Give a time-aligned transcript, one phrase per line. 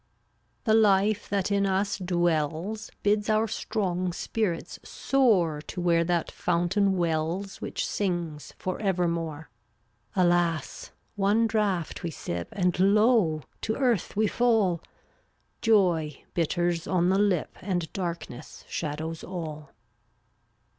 [0.65, 0.81] 369 The
[1.19, 6.31] life that in us dwells (ftttt/11* Bids our strong spirits soar Tjf To where that
[6.31, 9.51] fountain wells \J*£' Which sings for evermore.
[10.15, 10.91] ftUYkfr Alas!
[11.15, 13.43] one draught we sip J And lo!
[13.61, 14.81] to earth we fall;
[15.61, 19.69] Joy bitters on the lip And darkness shadows all.